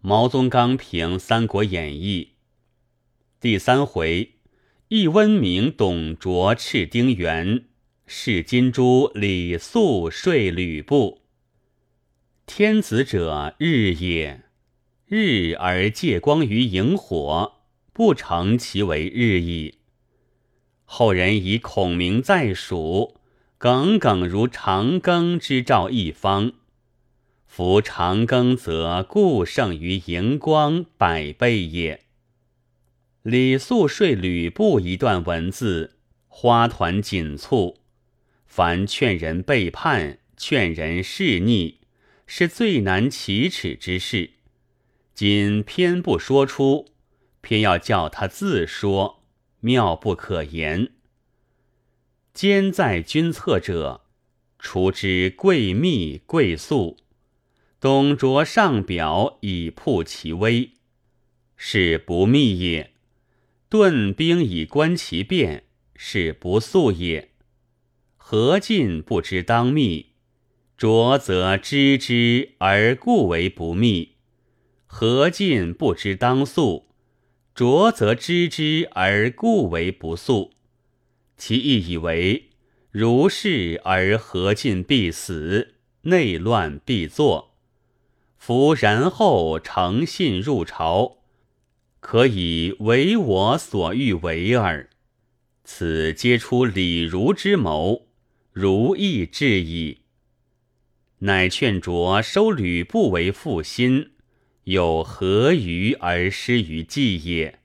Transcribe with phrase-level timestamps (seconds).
[0.00, 2.24] 毛宗刚评《三国演义》
[3.40, 4.34] 第三回：
[4.86, 7.64] 一温明董卓赤丁原，
[8.06, 11.22] 是金珠李肃说吕布。
[12.46, 14.44] 天子者，日也。
[15.06, 17.54] 日而借光于萤火，
[17.92, 19.78] 不成其为日矣。
[20.84, 23.16] 后人以孔明在蜀，
[23.58, 26.52] 耿耿如长庚之照一方。
[27.48, 32.04] 夫长庚则固胜于荧光百倍也。
[33.22, 35.96] 李肃说吕布一段文字，
[36.28, 37.78] 花团锦簇，
[38.46, 41.80] 凡劝人背叛、劝人弑逆，
[42.26, 44.30] 是最难启齿之事。
[45.14, 46.86] 今偏不说出，
[47.40, 49.24] 偏要叫他自说，
[49.60, 50.92] 妙不可言。
[52.32, 54.02] 兼在君侧者，
[54.60, 56.98] 除之贵密贵素。
[57.80, 60.72] 董卓上表以铺其威，
[61.56, 62.90] 是不密也；
[63.68, 65.62] 顿兵以观其变，
[65.94, 67.30] 是不速也。
[68.16, 70.06] 何进不知当密，
[70.76, 74.16] 卓则知之而故为不密；
[74.86, 76.88] 何进不知当速，
[77.54, 80.50] 卓则知之而故为不速。
[81.36, 82.50] 其意以为：
[82.90, 87.47] 如是而何进必死，内乱必作。
[88.38, 91.18] 夫然后诚信入朝，
[92.00, 94.88] 可以为我所欲为耳。
[95.64, 98.06] 此皆出李儒之谋，
[98.52, 99.98] 如意至矣。
[101.18, 104.12] 乃劝卓收吕布为腹心，
[104.64, 107.58] 有何余而失于计也？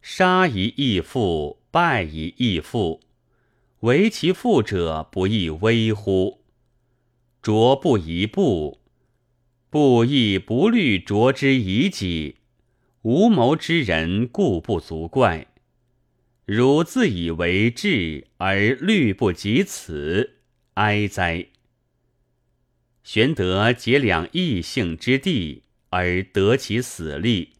[0.00, 3.00] 杀一义父，败一义父，
[3.80, 6.40] 为其父者不亦微乎？
[7.42, 8.81] 卓不一步。
[9.72, 12.36] 不亦不虑着之以己，
[13.00, 15.46] 无谋之人故不足怪。
[16.44, 20.40] 汝自以为智而虑不及此，
[20.74, 21.46] 哀哉！
[23.02, 27.54] 玄德结两异姓之地而得其死力，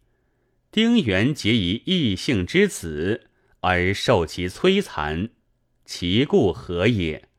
[0.70, 3.28] 丁原结一异姓之子
[3.60, 5.30] 而受其摧残，
[5.86, 7.30] 其故何也？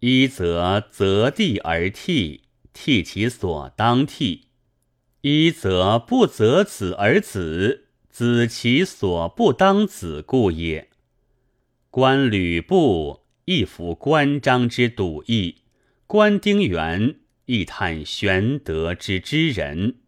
[0.00, 2.42] 一则择地而替。
[2.76, 4.48] 替其所当替，
[5.22, 10.90] 一则不择子而子，子其所不当子故也。
[11.88, 15.62] 观吕布，亦服关张之笃义；
[16.06, 17.16] 观丁原，
[17.46, 20.00] 亦叹玄德之知人。